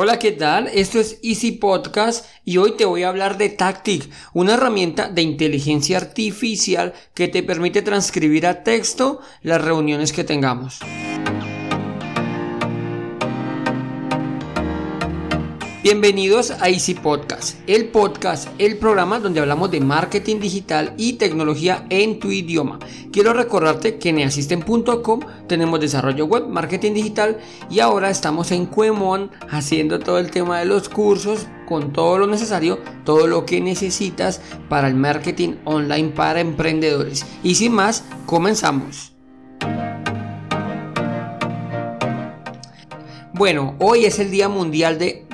[0.00, 0.68] Hola, ¿qué tal?
[0.68, 5.22] Esto es Easy Podcast y hoy te voy a hablar de Tactic, una herramienta de
[5.22, 10.78] inteligencia artificial que te permite transcribir a texto las reuniones que tengamos.
[15.90, 21.86] Bienvenidos a Easy Podcast, el podcast, el programa donde hablamos de marketing digital y tecnología
[21.88, 22.78] en tu idioma.
[23.10, 24.18] Quiero recordarte que en
[25.46, 27.38] tenemos desarrollo web, marketing digital
[27.70, 32.26] y ahora estamos en Cuemon haciendo todo el tema de los cursos con todo lo
[32.26, 37.24] necesario, todo lo que necesitas para el marketing online para emprendedores.
[37.42, 39.14] Y sin más, comenzamos.
[43.32, 45.27] Bueno, hoy es el Día Mundial de...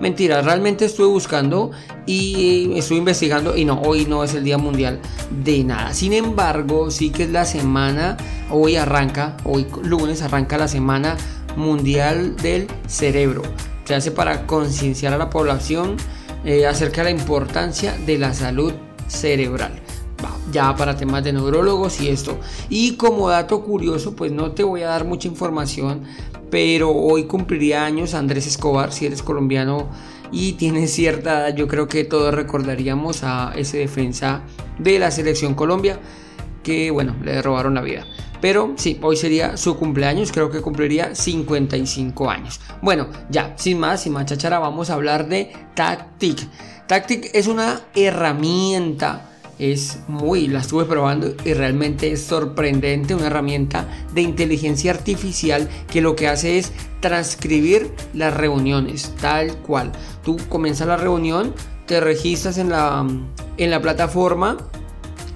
[0.00, 1.70] Mentira, realmente estuve buscando
[2.04, 5.00] y estuve investigando y no, hoy no es el Día Mundial
[5.30, 5.94] de nada.
[5.94, 8.16] Sin embargo, sí que es la semana,
[8.50, 11.16] hoy arranca, hoy lunes arranca la Semana
[11.56, 13.42] Mundial del Cerebro.
[13.84, 15.96] Se hace para concienciar a la población
[16.44, 18.72] eh, acerca de la importancia de la salud
[19.08, 19.80] cerebral
[20.52, 22.38] ya para temas de neurólogos y esto.
[22.68, 26.02] Y como dato curioso, pues no te voy a dar mucha información,
[26.50, 29.88] pero hoy cumpliría años Andrés Escobar, si eres colombiano
[30.32, 34.42] y tienes cierta edad, yo creo que todos recordaríamos a ese defensa
[34.78, 35.98] de la selección Colombia,
[36.62, 38.04] que bueno, le robaron la vida.
[38.40, 42.60] Pero sí, hoy sería su cumpleaños, creo que cumpliría 55 años.
[42.82, 46.48] Bueno, ya, sin más, sin más chachara, vamos a hablar de Tactic.
[46.86, 53.88] Tactic es una herramienta es muy, la estuve probando y realmente es sorprendente, una herramienta
[54.14, 59.92] de inteligencia artificial que lo que hace es transcribir las reuniones, tal cual.
[60.24, 61.54] Tú comienzas la reunión,
[61.86, 63.06] te registras en la,
[63.56, 64.56] en la plataforma,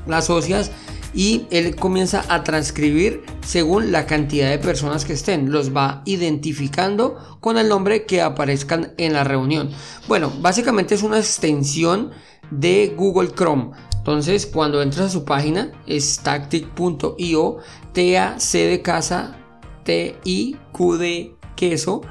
[0.06, 0.70] la asocias
[1.12, 5.50] y él comienza a transcribir según la cantidad de personas que estén.
[5.50, 9.70] Los va identificando con el nombre que aparezcan en la reunión.
[10.08, 12.10] Bueno, básicamente es una extensión
[12.50, 13.70] de Google Chrome.
[14.00, 17.58] Entonces, cuando entras a su página, es tactic.io,
[17.92, 19.36] T-A-C de casa,
[19.84, 22.06] T-I-Q de queso.io.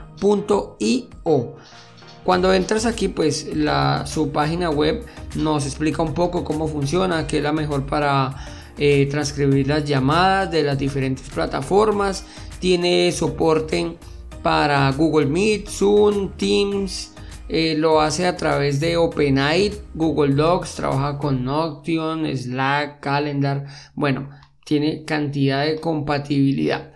[2.24, 7.38] Cuando entras aquí, pues la, su página web nos explica un poco cómo funciona, qué
[7.38, 8.36] es la mejor para
[8.78, 12.24] eh, transcribir las llamadas de las diferentes plataformas.
[12.60, 13.98] Tiene soporte
[14.44, 17.14] para Google Meet, Zoom, Teams,
[17.50, 23.66] eh, lo hace a través de OpenAI, Google Docs, trabaja con Notion, Slack, Calendar.
[23.96, 24.30] Bueno,
[24.66, 26.94] tiene cantidad de compatibilidad.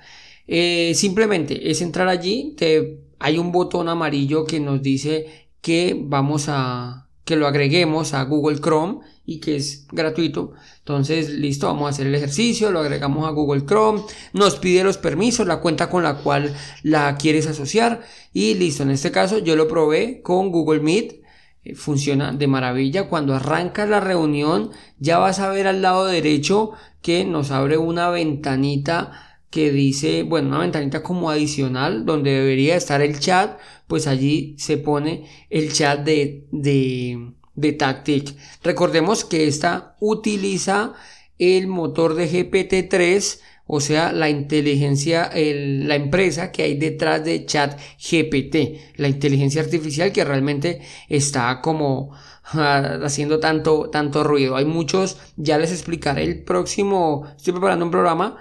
[0.48, 6.46] Eh, simplemente es entrar allí, te, hay un botón amarillo que nos dice que vamos
[6.50, 10.54] a que lo agreguemos a Google Chrome y que es gratuito.
[10.80, 14.02] Entonces, listo, vamos a hacer el ejercicio, lo agregamos a Google Chrome,
[14.34, 16.54] nos pide los permisos, la cuenta con la cual
[16.84, 18.02] la quieres asociar
[18.34, 18.84] y listo.
[18.84, 21.24] En este caso yo lo probé con Google Meet.
[21.64, 23.08] Eh, funciona de maravilla.
[23.08, 28.10] Cuando arranca la reunión, ya vas a ver al lado derecho que nos abre una
[28.10, 34.56] ventanita que dice, bueno, una ventanita como adicional donde debería estar el chat, pues allí
[34.58, 38.36] se pone el chat de, de, de Tactic.
[38.64, 40.94] Recordemos que esta utiliza
[41.38, 47.80] el motor de GPT-3, o sea, la inteligencia, la empresa que hay detrás de Chat
[47.98, 52.12] GPT, la inteligencia artificial que realmente está como
[52.54, 54.56] ah, haciendo tanto, tanto ruido.
[54.56, 58.38] Hay muchos, ya les explicaré el próximo, estoy preparando un programa,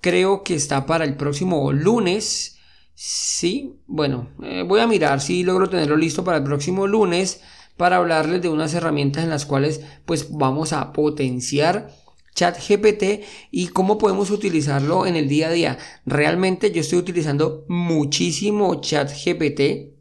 [0.00, 2.58] creo que está para el próximo lunes.
[2.94, 7.40] Sí, bueno, eh, voy a mirar si logro tenerlo listo para el próximo lunes
[7.78, 11.94] para hablarles de unas herramientas en las cuales pues vamos a potenciar
[12.34, 15.78] ChatGPT y cómo podemos utilizarlo en el día a día.
[16.04, 19.94] Realmente yo estoy utilizando muchísimo ChatGPT.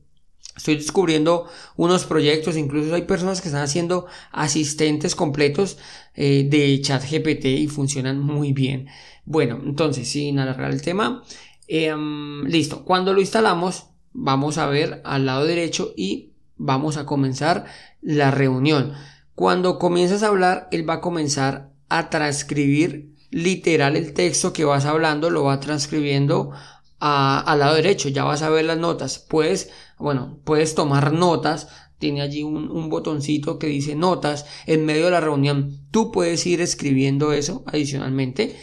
[0.56, 1.46] Estoy descubriendo
[1.76, 5.78] unos proyectos, incluso hay personas que están haciendo asistentes completos
[6.16, 8.88] eh, de ChatGPT y funcionan muy bien.
[9.24, 11.24] Bueno, entonces, sin alargar el tema,
[11.68, 12.84] em, listo.
[12.86, 17.66] Cuando lo instalamos, vamos a ver al lado derecho y vamos a comenzar
[18.02, 18.94] la reunión.
[19.36, 24.86] Cuando comienzas a hablar, él va a comenzar a transcribir literal el texto que vas
[24.86, 26.52] hablando, lo va transcribiendo
[27.00, 29.20] al lado derecho, ya vas a ver las notas.
[29.20, 29.70] Puedes,
[30.00, 31.68] bueno, puedes tomar notas,
[32.00, 35.88] tiene allí un, un, botoncito que dice notas en medio de la reunión.
[35.92, 38.56] Tú puedes ir escribiendo eso adicionalmente.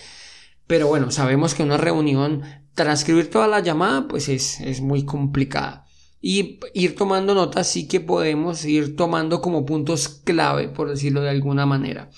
[0.66, 2.42] Pero bueno, sabemos que una reunión,
[2.74, 5.83] transcribir toda la llamada, pues es, es muy complicada
[6.26, 11.28] y ir tomando notas sí que podemos ir tomando como puntos clave, por decirlo de
[11.28, 12.08] alguna manera.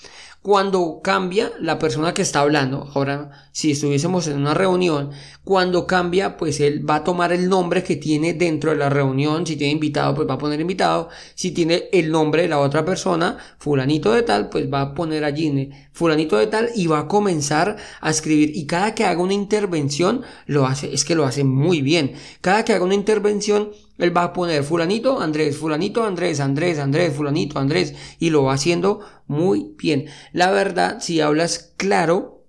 [0.47, 2.89] Cuando cambia la persona que está hablando.
[2.93, 5.11] Ahora, si estuviésemos en una reunión,
[5.43, 9.45] cuando cambia, pues él va a tomar el nombre que tiene dentro de la reunión.
[9.45, 11.09] Si tiene invitado, pues va a poner invitado.
[11.35, 15.25] Si tiene el nombre de la otra persona, fulanito de tal, pues va a poner
[15.25, 18.55] allí fulanito de tal y va a comenzar a escribir.
[18.55, 22.13] Y cada que haga una intervención, lo hace, es que lo hace muy bien.
[22.39, 27.13] Cada que haga una intervención, él va a poner fulanito, Andrés, fulanito, Andrés, Andrés, Andrés,
[27.13, 30.05] fulanito, Andrés, y lo va haciendo muy bien.
[30.33, 32.45] La verdad, si hablas claro,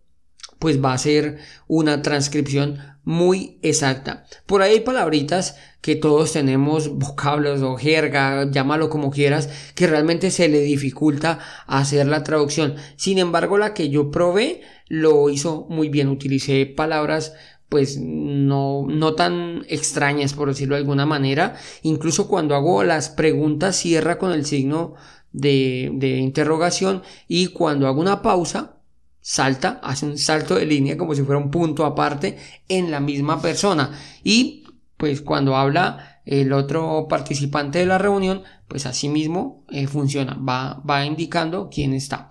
[0.58, 4.26] pues va a ser una transcripción muy exacta.
[4.44, 10.30] Por ahí hay palabritas que todos tenemos, vocablos o jerga, llámalo como quieras, que realmente
[10.30, 12.74] se le dificulta hacer la traducción.
[12.96, 16.08] Sin embargo, la que yo probé lo hizo muy bien.
[16.08, 17.32] Utilicé palabras
[17.68, 21.56] pues no, no tan extrañas por decirlo de alguna manera.
[21.82, 24.94] Incluso cuando hago las preguntas cierra con el signo
[25.32, 28.76] de, de interrogación y cuando hago una pausa
[29.20, 32.38] salta, hace un salto de línea como si fuera un punto aparte
[32.68, 33.90] en la misma persona.
[34.24, 34.64] Y
[34.96, 40.82] pues cuando habla el otro participante de la reunión, pues así mismo eh, funciona, va,
[40.88, 42.30] va indicando quién está.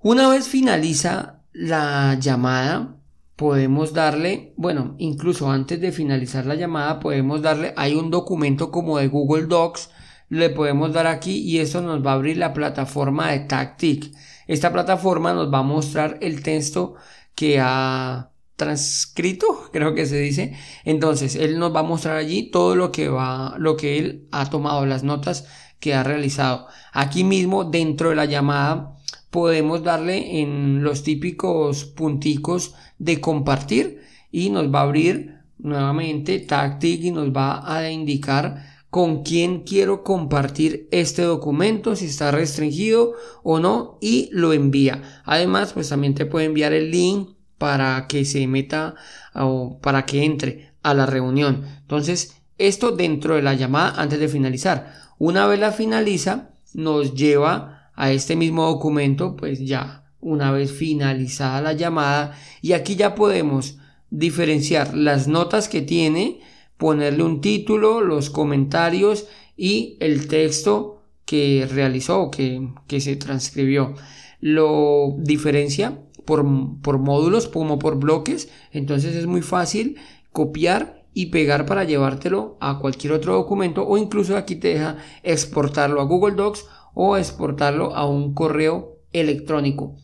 [0.00, 2.96] Una vez finaliza la llamada,
[3.40, 8.98] podemos darle, bueno, incluso antes de finalizar la llamada, podemos darle, hay un documento como
[8.98, 9.88] de Google Docs,
[10.28, 14.12] le podemos dar aquí y esto nos va a abrir la plataforma de Tactic.
[14.46, 16.96] Esta plataforma nos va a mostrar el texto
[17.34, 20.54] que ha transcrito, creo que se dice.
[20.84, 24.50] Entonces, él nos va a mostrar allí todo lo que va, lo que él ha
[24.50, 25.46] tomado, las notas
[25.78, 26.66] que ha realizado.
[26.92, 28.98] Aquí mismo, dentro de la llamada,
[29.30, 37.02] podemos darle en los típicos punticos de compartir y nos va a abrir nuevamente Tactic
[37.02, 43.12] y nos va a indicar con quién quiero compartir este documento, si está restringido
[43.44, 45.22] o no y lo envía.
[45.24, 48.96] Además, pues también te puede enviar el link para que se meta
[49.34, 51.64] o para que entre a la reunión.
[51.82, 54.92] Entonces, esto dentro de la llamada antes de finalizar.
[55.18, 61.60] Una vez la finaliza, nos lleva a este mismo documento, pues ya una vez finalizada
[61.60, 63.76] la llamada y aquí ya podemos
[64.08, 66.40] diferenciar las notas que tiene,
[66.78, 73.94] ponerle un título, los comentarios y el texto que realizó, que, que se transcribió.
[74.40, 76.42] Lo diferencia por,
[76.80, 79.96] por módulos como por bloques, entonces es muy fácil
[80.32, 86.00] copiar y pegar para llevártelo a cualquier otro documento o incluso aquí te deja exportarlo
[86.00, 86.64] a Google Docs
[86.94, 89.96] o exportarlo a un correo electrónico.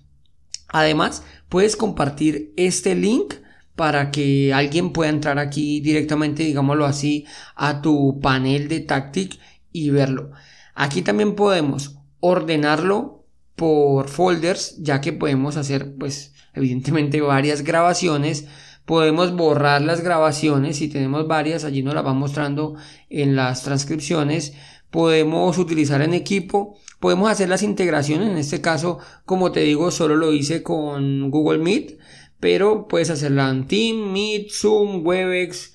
[0.69, 3.35] Además, puedes compartir este link
[3.77, 9.39] para que alguien pueda entrar aquí directamente, digámoslo así, a tu panel de Tactic
[9.71, 10.31] y verlo.
[10.75, 13.25] Aquí también podemos ordenarlo
[13.55, 18.47] por folders, ya que podemos hacer, pues, evidentemente varias grabaciones.
[18.85, 22.77] Podemos borrar las grabaciones si tenemos varias, allí nos las va mostrando
[23.11, 24.55] en las transcripciones
[24.91, 30.17] podemos utilizar en equipo, podemos hacer las integraciones, en este caso, como te digo, solo
[30.17, 31.99] lo hice con Google Meet,
[32.41, 35.75] pero puedes hacerla en Team, Meet, Zoom, Webex,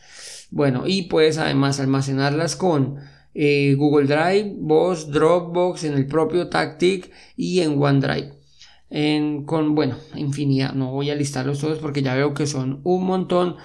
[0.52, 2.98] bueno, y puedes además almacenarlas con
[3.34, 8.34] eh, Google Drive, Boss, Dropbox, en el propio Tactic y en OneDrive.
[8.90, 13.06] En, con, bueno, infinidad, no voy a listarlos todos porque ya veo que son un
[13.06, 13.56] montón,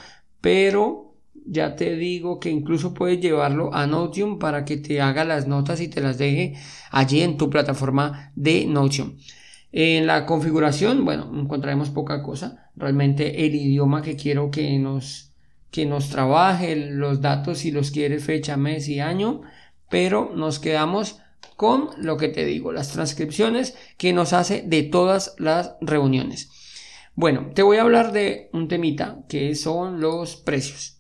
[0.41, 1.06] pero
[1.47, 5.81] ya te digo que incluso puedes llevarlo a Notion para que te haga las notas
[5.81, 6.55] y te las deje
[6.91, 9.17] allí en tu plataforma de Notion.
[9.73, 12.71] En la configuración, bueno, encontraremos poca cosa.
[12.77, 15.33] Realmente el idioma que quiero que nos,
[15.71, 19.43] que nos trabaje, los datos si los quieres fecha, mes y año,
[19.89, 21.21] pero nos quedamos
[21.57, 26.51] con lo que te digo, las transcripciones que nos hace de todas las reuniones.
[27.15, 30.96] Bueno, te voy a hablar de un temita que son los precios.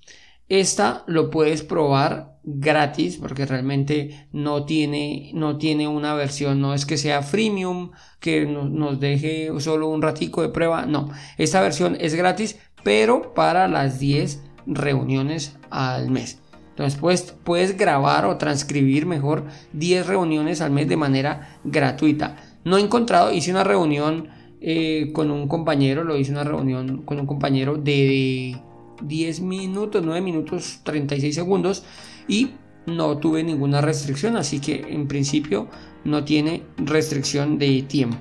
[0.48, 6.86] Esta lo puedes probar gratis porque realmente no tiene, no tiene una versión, no es
[6.86, 12.14] que sea freemium, que nos deje solo un ratico de prueba, no, esta versión es
[12.14, 16.40] gratis, pero para las 10 reuniones al mes.
[16.70, 22.36] Entonces puedes, puedes grabar o transcribir mejor 10 reuniones al mes de manera gratuita.
[22.64, 24.28] No he encontrado, hice una reunión
[24.60, 28.60] eh, con un compañero, lo hice una reunión con un compañero de
[29.02, 31.84] 10 minutos, 9 minutos 36 segundos
[32.28, 32.50] y
[32.86, 35.68] no tuve ninguna restricción, así que en principio
[36.04, 38.18] no tiene restricción de tiempo.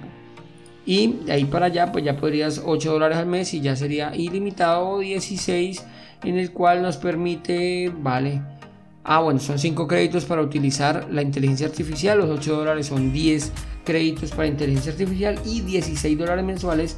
[0.87, 4.15] Y de ahí para allá, pues ya podrías 8 dólares al mes y ya sería
[4.15, 5.83] ilimitado 16,
[6.23, 8.41] en el cual nos permite, vale,
[9.07, 13.51] Ah, bueno, son 5 créditos para utilizar la inteligencia artificial, los 8 dólares son 10
[13.85, 16.97] créditos para inteligencia artificial y 16 dólares mensuales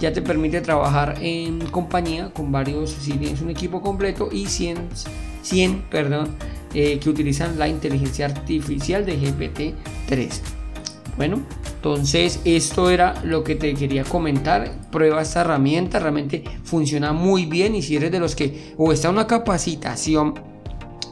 [0.00, 4.88] ya te permite trabajar en compañía con varios, si tienes un equipo completo y 100,
[5.42, 6.36] 100 perdón,
[6.74, 10.40] eh, que utilizan la inteligencia artificial de GPT-3.
[11.16, 11.42] Bueno,
[11.76, 14.72] entonces esto era lo que te quería comentar.
[14.90, 19.10] Prueba esta herramienta, realmente funciona muy bien y si eres de los que o está
[19.10, 20.34] una capacitación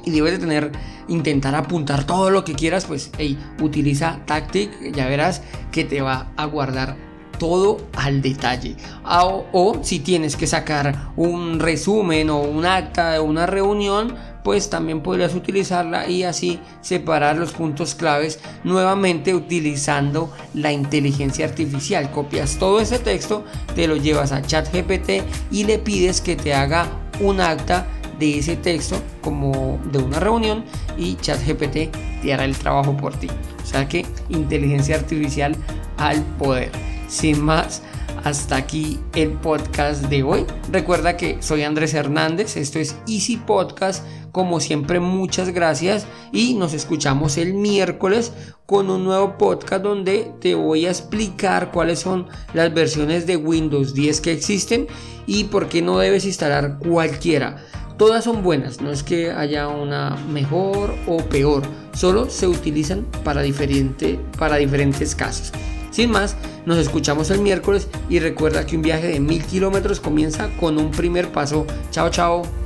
[0.05, 0.73] y debes de tener,
[1.07, 6.33] intentar apuntar todo lo que quieras, pues hey, utiliza Tactic, ya verás que te va
[6.37, 7.12] a guardar
[7.43, 8.77] todo al detalle.
[9.03, 14.71] Ah, o, si tienes que sacar un resumen o un acta de una reunión, pues
[14.71, 22.13] también podrías utilizarla y así separar los puntos claves nuevamente utilizando la inteligencia artificial.
[22.13, 23.43] Copias todo ese texto,
[23.75, 26.87] te lo llevas a ChatGPT y le pides que te haga
[27.19, 27.89] un acta
[28.21, 30.65] de ese texto como de una reunión
[30.97, 31.91] y ChatGPT
[32.23, 33.27] te hará el trabajo por ti.
[33.61, 35.57] O sea que inteligencia artificial
[35.97, 36.92] al poder.
[37.13, 37.83] Sin más,
[38.25, 40.47] hasta aquí el podcast de hoy.
[40.73, 44.03] Recuerda que soy Andrés Hernández, esto es Easy Podcast.
[44.33, 48.33] Como siempre, muchas gracias y nos escuchamos el miércoles
[48.65, 53.93] con un nuevo podcast donde te voy a explicar cuáles son las versiones de Windows
[53.93, 54.87] 10 que existen
[55.27, 57.63] y por qué no debes instalar cualquiera.
[57.99, 63.43] Todas son buenas, no es que haya una mejor o peor, solo se utilizan para,
[63.43, 65.53] diferente, para diferentes casos.
[65.91, 70.49] Sin más, nos escuchamos el miércoles y recuerda que un viaje de mil kilómetros comienza
[70.59, 71.67] con un primer paso.
[71.91, 72.62] Chao, chao.